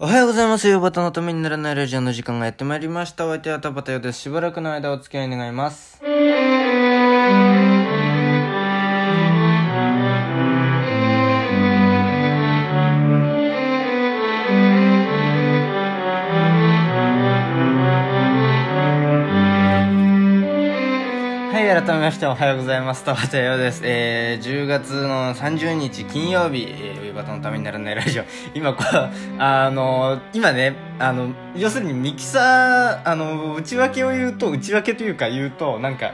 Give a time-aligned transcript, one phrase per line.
[0.00, 0.68] おはようございます。
[0.68, 3.26] ヨバタのためにならないラジオの時間がやってまいりました。
[3.26, 4.20] お相手は田畑よです。
[4.20, 6.00] しばらくの間お付き合い願います。
[21.68, 23.04] 改めましておはようございます。
[23.04, 23.82] 田畑よです。
[23.84, 28.24] えー、10月の30日金曜日、えー、ヨバタのためにならないラジオ。
[28.56, 36.12] 今こう、あの、今ね、あの、要するにミキサー、あの、内訳を言うと、内訳というか言うと、なんか、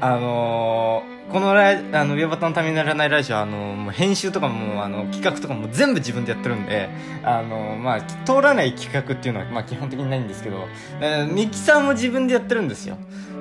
[0.00, 6.88] あのこのラあの、ヨバタのためにならないラジオ、あの、もう編集とかも、あの、企画とかも全部自分でやってるんで、
[7.22, 10.66] あの、まあ、通らない企画っていうのは、まあ、基本的にないんですけど、
[11.00, 12.96] えーミキサーも自分でやってるんですよ。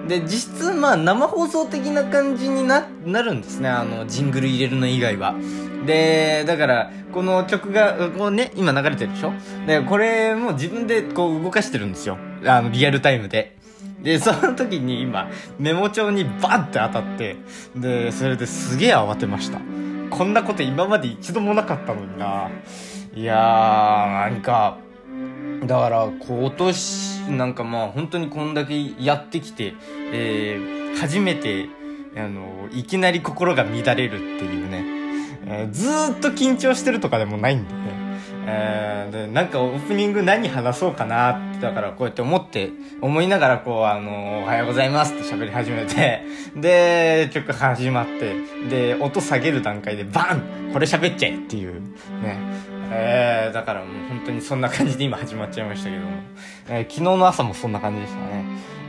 [0.08, 3.70] で、実質、まあ、生放送的な感じにな、なるんですね。
[3.70, 5.36] あの、ジングル入れるの以外は。
[5.86, 9.34] で、だから、この曲が、こうね、今流れてるでしょ？
[9.66, 12.18] で、これも自分でこう動かしてるんですよ。
[12.46, 13.56] あの、リアルタイムで。
[14.02, 17.38] で、その時に今、メモ帳にバンって当たって、
[17.76, 19.60] で、それですげえ慌てました。
[20.10, 22.50] こんなこと今まで一度もなかったのにな。
[23.16, 24.78] いやー、なんか、
[25.68, 29.74] だから今年なんかまあ本当にこんだけやってきて、
[30.12, 31.70] えー、初めて
[32.16, 34.86] あのいきなり心が乱れるっていうね、
[35.46, 37.80] えーずっと緊張してるとかでもないんでね、
[38.48, 46.24] えーでなんかオープニング何話そうかなってだからこうやって思って思いながらこうあのおはようございますって喋り始めて
[46.58, 48.36] で曲始まって
[48.70, 51.82] で音下げる段階でバンこれ喋っちゃえっていう
[52.22, 52.73] ね。
[52.96, 56.12] えー、だからもう本当にそんな感じで今始まっちゃいましたけども、
[56.70, 58.46] えー昨日の朝もそんな感じでしたね。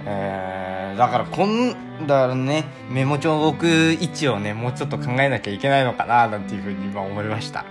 [0.07, 1.71] えー、だからこん、
[2.07, 3.67] だからね、メモ帳を置く
[3.99, 7.65] 位置をね、もうちょっと考えなきゃいけないのかな、なんていうふうに今思いました。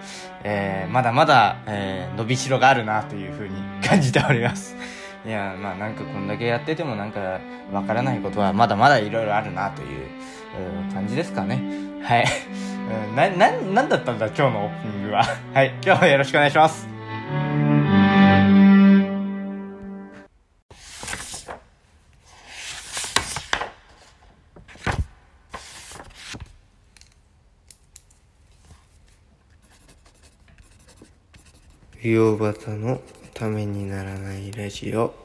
[0.43, 3.55] えー、まだまだ、えー、伸びしろがあるな、というふうに
[3.87, 4.75] 感じております。
[5.25, 7.39] いや、まあなんかこんだけやっててもなんか、
[7.71, 10.07] わからないことはまだまだいろいろあるな、という、
[10.93, 11.61] 感じですかね。
[12.01, 12.25] はい。
[12.89, 15.23] うんな、な、なんだったんだ、今日のオープニングは。
[15.53, 15.73] はい。
[15.83, 16.87] 今日もよろしくお願いします。
[32.01, 32.99] 洋端の
[33.33, 35.22] ためにならないラジオ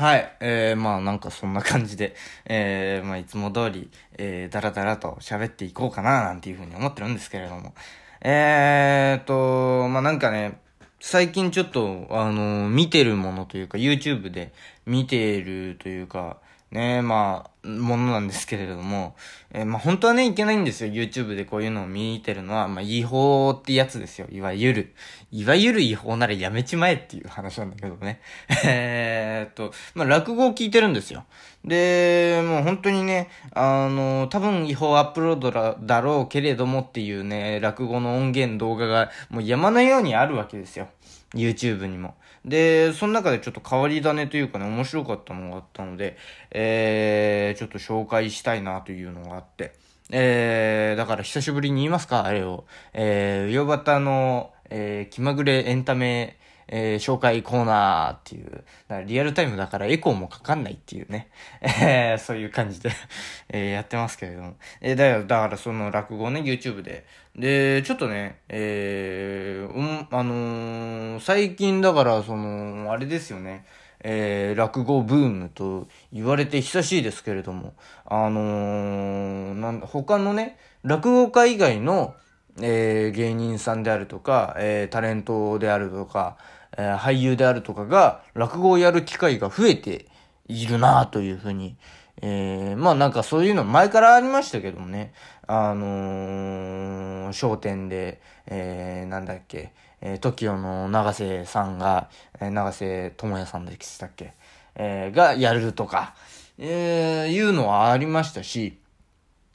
[0.00, 0.36] はい。
[0.40, 2.14] えー、まあなんかそんな感じで、
[2.46, 7.74] えー、まあいつも通り、えー、だらだらと喋っていこうかな、なんていうふうに思ってるんですけれども。
[8.22, 10.58] えーと、まあなんかね、
[11.00, 14.54] 最近ちょっと、あの見てるものというか、YouTube で
[14.86, 16.38] 見てるというか、
[16.72, 19.16] ね、まあ、ものなんですけれども、
[19.50, 20.92] えーまあ本当はね、いけないんですよ。
[20.92, 24.28] YouTube でこういうのを見てるのは、まあ違法ってやつですよ。
[24.30, 24.94] いわゆる。
[25.32, 28.20] いわゆる違法ならやめちまえっていう話なんだけどね。
[28.64, 31.24] えっと、まあ落語を聞いてるんですよ。
[31.64, 40.88] で、もう本当にね、あの、多分違法アップロードだだろうけれどもっていうね、落語の音源動画がもう山のようにあるわけですよ。
[41.34, 42.14] YouTube にも。
[42.44, 46.16] で、その中でちょっと変わり種というかね、面白かったのがあったので、
[46.50, 49.74] えー、ちょっと紹介したいなというのがあって、
[50.10, 52.64] えー、だから久しぶりに言いますか、あれを。
[52.94, 56.38] えー、ウヨバタの、えー、気まぐれエンタメ、
[56.72, 58.64] えー、紹介コーナーっていう、
[59.06, 61.28] リアルタイムだからエコーもかかんないっていうね、
[61.60, 62.90] えー、そういう感じで
[63.50, 64.54] えー、やってますけれども。
[64.80, 67.04] えー、だ、だからその落語ね、YouTube で。
[67.34, 73.64] で、ちょっとね、えー、うん、あの最近だから、その、あれですよね、
[74.02, 77.74] えー、落語ブームと言われて久しいですけれども、
[78.06, 82.14] あのーなんだ、他のね、落語家以外の、
[82.60, 86.36] えー芸人さんであるとか、えータレントであるとか、
[86.76, 90.06] えー俳優であるとかが落語をやる機会が増えて
[90.48, 91.76] いるなというふうに、
[92.22, 95.12] えーまあなんかそういうの前からありましたけどもね、
[95.46, 102.08] あのー、商店で、えーなんだっけ、えー、TOKIO の永瀬さんが、
[102.40, 104.34] えー永瀬智也さんでしたっけ、
[104.74, 106.14] えーがやるとか、
[106.58, 108.79] えーいうのはありましたし、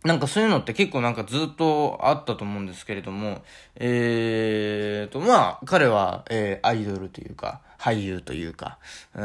[0.06, 3.42] なんかそういうのって結構なんかずっとあったと思うんですけれども、
[3.76, 8.78] えーと、まあ、彼は、えーアイドルというか、俳優というか、
[9.16, 9.22] うん、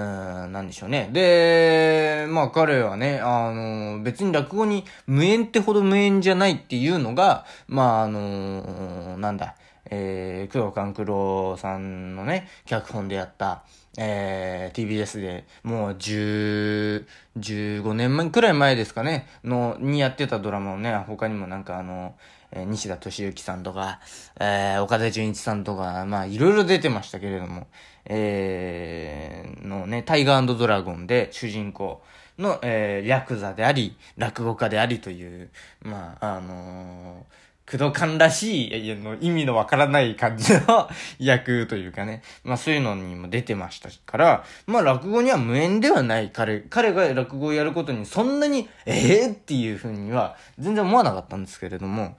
[0.52, 1.10] なんでしょうね。
[1.12, 9.56] で、まあ彼はね、あの、別に落語に無縁ってほど無縁じゃないっていうのが、まああの、なんだ、
[9.90, 13.64] えー、工藤官九郎さんのね、脚本でやった、
[13.98, 17.04] えー、TBS でもう10、
[17.38, 22.14] 15年前くらい前ですかね、の、にやってたドラマをね、他にもなんかあの、
[22.52, 24.00] えー、西田敏行さんとか、
[24.38, 27.66] えー、岡田准一さんとか、まあ、いろいろ出てましたけれども、
[28.04, 32.00] えー、のね、タイガードラゴンで主人公
[32.38, 35.50] の、えー、ヤクザであり、落語家でありという、
[35.82, 40.88] まあ、あのー工藤館らしい、の意味のわからない感じの
[41.20, 42.22] 役というかね。
[42.42, 52.18] まあそういうのにも出てましたから、まあ落語には無縁ではない彼、彼が落語をやることにそんなに、ええー、っていうふうには全然思わなかったんですけれども、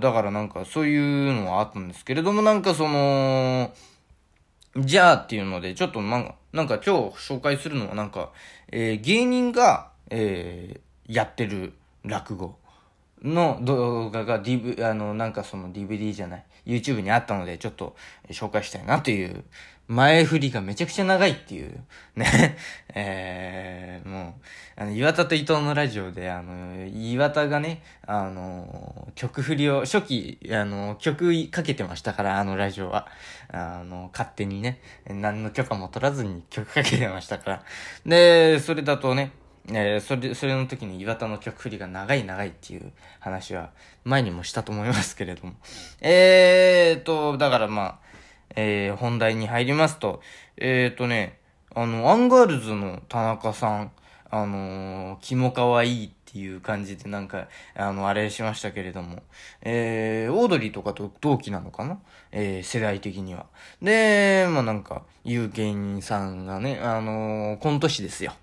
[0.00, 3.72] だからなんかそういうのはあったんですけれども、なんかその、
[4.76, 8.32] じゃあっていうので、ちょっとなんか、なんか今日紹介するのはなんか、
[8.70, 11.72] えー、芸人が、えー、やってる
[12.04, 12.58] 落語。
[13.24, 17.96] の動画が DV、あの、なんかその DVD じゃない、YouTube にあったので、ちょっと
[18.30, 19.44] 紹介したいなという、
[19.86, 21.78] 前振りがめちゃくちゃ長いっていう、
[22.16, 22.56] ね。
[22.94, 24.38] えー、も
[24.76, 33.08] う、あの、岩田と伊藤のラジオで、あの、岩田がね、あの、曲振りを、初期、あの、曲かけてましたから、あのラジオは。
[33.48, 37.62] あの、勝手にね、何の許可も取らずに曲かけてましたから。
[38.06, 39.32] で、それだとね、
[39.68, 43.70] えー、それ、それの時に岩田の曲振りが長い長いっていう話は
[44.04, 45.54] 前にもしたと思いますけれども。
[46.00, 47.98] えーと、だからまあ、
[48.56, 50.20] えー、本題に入りますと、
[50.56, 51.38] えーとね、
[51.74, 53.92] あの、アンガールズの田中さん、
[54.30, 59.22] あのー、キモかわいいっていう感じでなんか、あの、あれしましたけれども、
[59.62, 61.98] えー、オードリーとかと同期なのかな？
[62.32, 63.46] えー、世代的には。
[63.80, 68.34] で、まあなんか、いう芸人さんがね、あのー、コント師ですよ。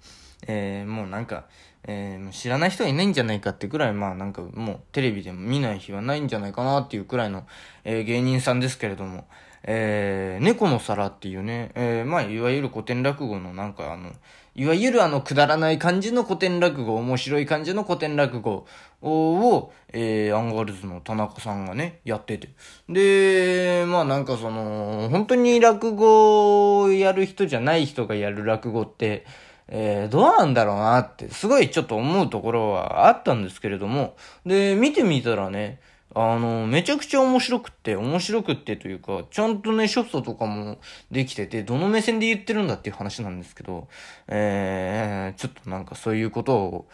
[0.48, 1.46] えー、もうなんか、
[1.84, 7.46] えー、知らない人はいないんじゃないかってくらい、まあなんかもうテレビでも見ない日はないんじゃないかなっていうくらいの、
[7.84, 9.28] えー、芸人さんですけれども、
[9.64, 14.12] えー、猫の皿っていうね、えー、まあいわゆる古典落語のなんかあの、
[14.54, 18.66] いわゆるあのくだらない感じの古典落語、面白い感じの古典落語
[19.02, 22.50] を、えー、アンガールズの田中さんがね、やってて。
[22.90, 29.26] で、まあなんかその、本当に落語をやる人じゃない人がやる落語って、
[29.74, 34.16] えー、どうなんだろうなって、すごいちょっと思うところはあったんですけれども、
[34.46, 35.80] で、見てみたらね、
[36.14, 40.78] あの、めちゃくちゃ面白くって、面白くってというか、ちゃんとね、ショットとかも
[41.10, 43.88] できてて、どの目線で言ってるんだっていう話なんですけど、
[44.28, 46.88] えー、ちょっとなんかそういうことを、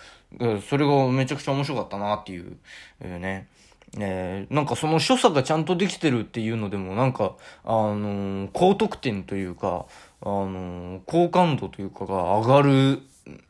[0.70, 2.58] それがめちゃくちゃ面白かったなっていう、
[3.00, 3.48] えー、ね。
[3.98, 9.86] えー、なんかその所作がちゃんとできてるっていうのでも、なんか、あのー、高得点というか、
[10.22, 13.02] あの、好感度というかが上がる、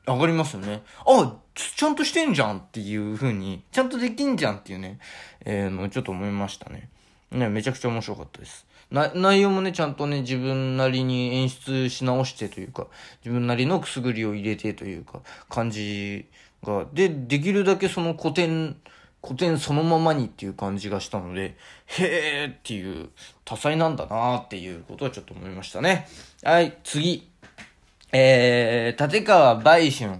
[0.05, 0.83] 上がりますよね。
[1.05, 4.99] あ、ちゃんとしてんじゃんっていう風に、ちゃんとできんじゃんっていうね、
[5.45, 6.89] えー、のちょっと思いましたね。
[7.31, 8.65] ね、めちゃくちゃ面白かったです。
[8.91, 12.87] な、内容もね、ちゃんとね、自分なりに演出し直してというか、
[13.23, 16.25] 自分なりのくすぐりを入れてというか、感じ
[16.63, 18.77] が、で、できるだけその古典、
[19.21, 23.09] 古典そのままにっていう感じがしたので、へーっていう、
[23.43, 26.07] 多彩なんだなーっていうことはちょっと思いましたね。
[26.47, 27.29] はい、次。
[28.13, 30.11] えー、立川売春。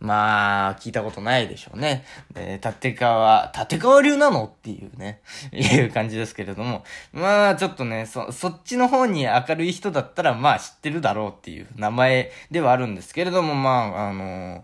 [0.00, 2.06] まあ、聞いたことないでしょうね。
[2.34, 4.46] えー、立川、立川流なの？
[4.46, 5.20] っていうね、
[5.52, 6.84] いう感じですけれども。
[7.12, 14.60] まあ、ちょっとね、そ、そっちの方に明るい人だったら、まあ知ってるだろうっていう名前ではあるんですけれども、まあ、あのー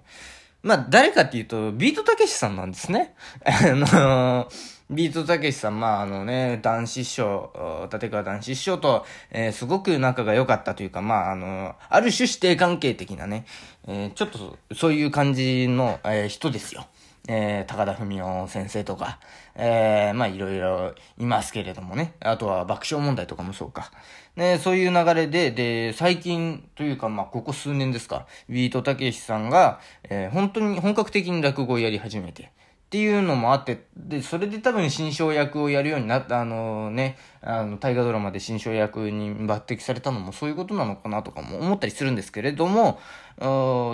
[0.63, 3.15] まあ、誰かっていうと、ビートたけしさんなんですね。
[3.45, 4.49] あの
[4.91, 13.47] ビートたけしさん、まあ、あのね、男子師匠、立川男子師匠と、えー、すごく仲が良かったというか、まあ、あの、ある種指定関係的なね、
[13.87, 16.87] えー、ちょっとそういう感じの、えー、人ですよ。
[17.29, 19.21] えー、高田文夫先生とか、
[19.55, 22.15] えー、まあいろいろいますけれどもね。
[22.21, 23.93] あとは爆笑問題とかもそうか。
[24.35, 32.51] ね、そういう流れで、で、最近というか、まあここ数年ですか、ビートたけしさんが、えー、本当に本格的に落語をやり始めて、
[32.93, 43.01] っていうのもあって、で、それで多分新章役をやるようになった、あのね、あの、大河ドラマで新章役に抜擢されたのもそういうことなのかなとかも思ったりするんですけれども、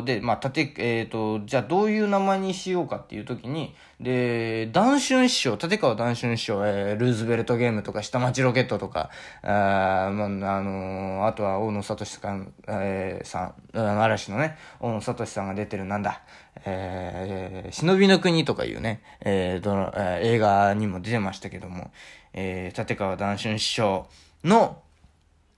[0.04, 9.10] で、まあ、たて、えっ、ー、と、じゃあどういう名前にしようかっていう時に、で、談春師匠、立川談春師匠、えー、ルーズベルトゲームとか、下町ロケットとか、
[9.42, 16.20] あまあ、あのー、あとは大野聡さん、えー、さん、嵐のね、大野聡さんが出てるなんだ、
[16.64, 21.90] えー、忍びの国とかいうね、えードラえー、映画にも出てましたけども、
[22.40, 24.06] えー、立川談春師匠
[24.44, 24.80] の、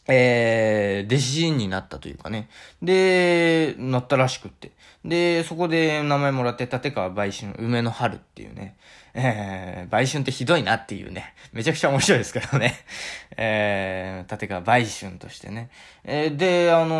[0.09, 2.49] えー、弟子になったというかね。
[2.83, 4.73] で、なったらしくって。
[5.05, 8.77] で、そこで名前もらって、立川売春、梅の春っていうね。
[9.13, 11.35] えー、売春ってひどいなっていうね。
[11.53, 12.75] めちゃくちゃ面白いですけどね。
[13.37, 15.69] えー、立川売春としてね。
[16.05, 16.97] えー、で、あの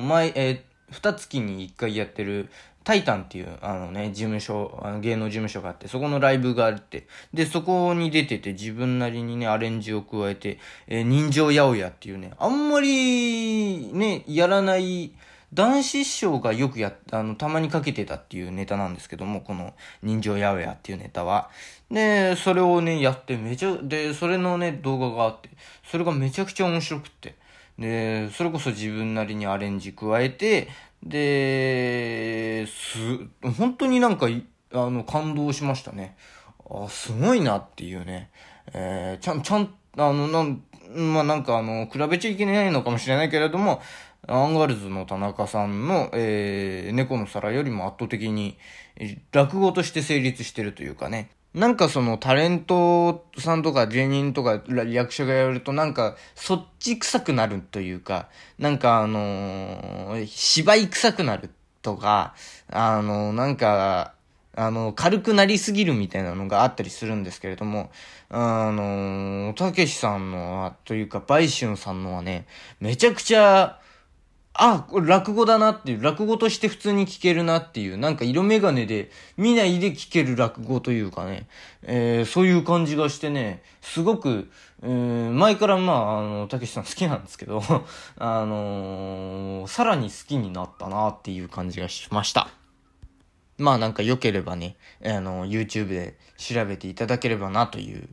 [0.00, 0.60] ー、前、えー、
[0.92, 2.50] 二月に一回やってる、
[2.86, 15.10] タイタンっていう、あのね、事務所、あの芸能事務所があって、そこのライブがあって、で、そこに出てて自分なりにね、アレンジを加えて、えー、人情八百屋っていうね、あんまり、ね、やらない、
[15.52, 19.74] 男子師匠がよくやあの、たまにかけてたっていうネタなんですけども、この
[20.04, 21.50] 人情八百屋っていうネタは。
[21.90, 25.48] で、それをね、やってめちゃ、で、それのね、動画があって、
[25.90, 27.34] それがめちゃくちゃ面白くって。
[27.78, 30.68] で、それこそ自分なりにアレンジ加えて、
[31.02, 32.98] で、す、
[33.58, 34.26] 本当になんか、
[34.72, 36.16] あの、感動しましたね。
[36.68, 38.30] あ、すごいなっていうね。
[38.72, 40.62] えー、ちゃん、ちゃん、あの、なん、
[40.94, 43.80] まあ、なんかあの、比べちゃいけないのかもしれないけれども、
[44.28, 48.58] アンガールズの田中さんの、えー、猫の皿よりも圧倒的に、
[49.32, 51.30] 落語として成立してるというかね。
[51.56, 61.48] なんかそのタレントさんとか芸人とか役者がやるとなんかそっち臭くなるというか、なんかあのー、芝居臭くなる
[61.80, 62.34] とか、
[62.68, 64.12] あのー、なんか、
[64.54, 67.90] あの、軽くなりすぎるみたいなのがあったりするんですけれども、
[68.28, 72.46] あの、たけしさんのは、というか、売春さんのはね、
[72.80, 73.80] めちゃくちゃ、
[74.58, 81.46] あ、これ落語だなっていう、落語として普通に聞けるなっていう、なんか色眼鏡で見ないで聞ける落語というかね、
[81.82, 84.50] えー、そういう感じがしてね、すごく、
[84.82, 87.62] えー、前からまあ、あの、たけしさん好きなんですけど、
[88.18, 92.48] あのー、さらに好きになったなっていう感じがしました。
[93.58, 98.08] まあなんか良ければね、あの、YouTube で調べていただければなという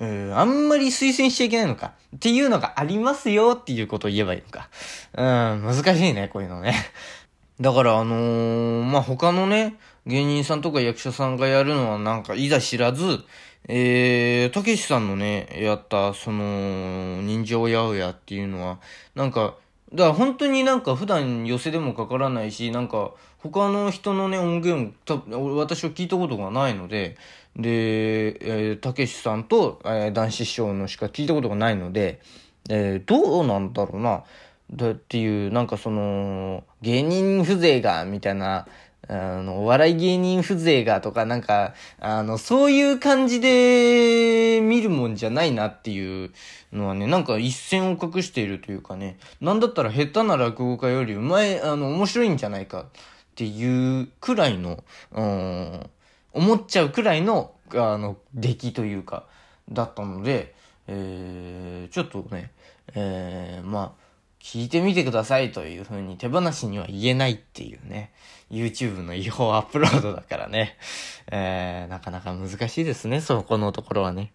[0.00, 1.92] うん、あんまり推薦しちゃいけないのか。
[2.16, 4.68] っていうのがありますよっていうことを言えばいいのか。
[5.14, 6.74] うん、難しいね、こういうのね。
[7.60, 13.20] だからあのー、まあ、他のね、芸人さんとか役者さんがやるのはなんかいざ知らず、
[13.68, 18.78] えー、たけしさんのね、やった、その、人情八百屋っていうのは、
[19.14, 19.54] なんか、
[19.94, 24.94] だから本当になんか普段寄せでもかからないし、なんか他の人のね、音源
[25.36, 27.16] を、私は聞いたことがないので、
[27.56, 32.20] で、え、たけしさんと、えー、男子師匠のしか聞いたことがないので、
[32.70, 34.22] えー、どうなんだろうな、
[34.72, 38.66] だっていう、なんかその、芸人風情が、みたいな、
[39.08, 46.30] あの、お笑い芸人風情がとか、なんか、あの、そういう感じで見るもんじゃないなっていう
[46.72, 52.86] のはね、なんか一線を画しているというかね、なんだったら下手な落語家よりうまい、あの、面白いんじゃないか。
[53.32, 55.90] っていうくらいの、うん、
[56.34, 59.24] 思っちゃうくらいの、あの、出来というか、
[59.70, 60.54] だったので、
[60.86, 62.50] えー、ちょっとね、
[62.94, 64.02] えー、まあ、
[64.38, 68.12] 聞いてみてくださいという風に手放しには言えないっていうね。
[68.50, 70.76] YouTube の違法アップロードだからね。
[71.30, 74.32] えー、なかなか難しいですね、そこのところはね。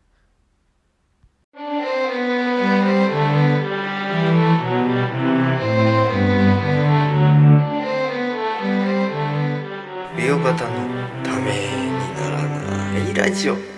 [10.48, 10.70] 方の
[11.24, 13.77] ためにならないラジオ。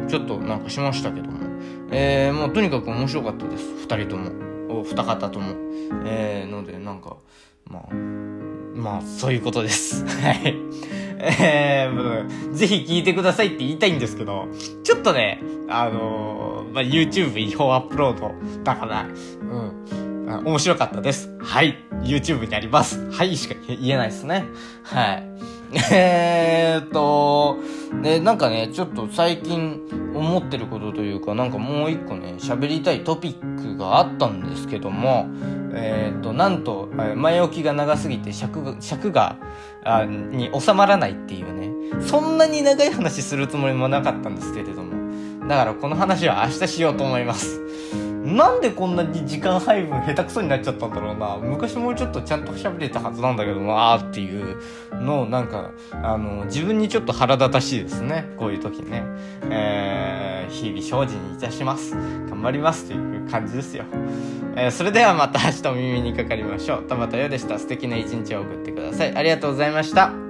[0.07, 1.43] ちょっとなんかしましたけども。
[1.91, 3.65] えー、もうとにかく面白かったです。
[3.87, 4.31] 2人とも。
[4.79, 5.53] お二方とも。
[6.05, 7.17] えー、のでなんか
[7.67, 7.93] まあ、
[8.75, 10.05] まあ、そういうことです。
[10.21, 10.55] はい。
[11.19, 14.47] えー、ぜひ聞いてくださいって言いたいんですけど、
[14.83, 18.31] ちょっとね、あのー、まあ、YouTube 違法アップロード
[18.63, 19.05] だから、
[19.41, 21.29] うん、面白かったです。
[21.39, 21.77] はい。
[22.03, 23.09] YouTube にあります。
[23.11, 24.45] はいしか言えないですね。
[24.83, 25.23] はい。
[25.91, 27.57] えーっと、
[28.01, 29.79] で、なんかね、ちょっと最近
[30.13, 35.27] 思ってることというか、なんかもう一個ね、喋りたいトピックがあったんですけども、
[35.73, 39.37] えーっと、なんと、前置きが長すぎて尺が、尺が、
[39.83, 47.59] あに収まらないっていうね、そんなに長い話するつもりもなかったんですけれども、だからこの話は明日しようと思います。
[48.23, 51.37] なんでこんなに時間配分下手くそになっちゃったんだろうな。
[51.37, 54.57] 昔もうちょっとちゃんと喋れたはずなんだけどなーっていう
[54.93, 58.33] のをなんか、あの、自分にちょっと腹立たしいですね。
[58.37, 59.03] こういう時ね。
[59.49, 61.95] えー、日々精進いたします。
[61.95, 63.83] 頑張りますという感じですよ。
[64.55, 66.83] えー、それではまた明日お耳にかかりましょう。
[66.83, 67.59] 田畑よでした。
[67.59, 69.15] 素敵な一日を送ってください。
[69.15, 70.22] ありがとうございました。